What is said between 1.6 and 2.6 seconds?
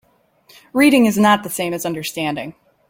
as understanding.